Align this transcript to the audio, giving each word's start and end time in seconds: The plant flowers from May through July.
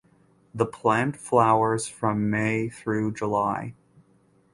The 0.55 0.65
plant 0.65 1.15
flowers 1.15 1.85
from 1.87 2.31
May 2.31 2.69
through 2.69 3.13
July. 3.13 3.75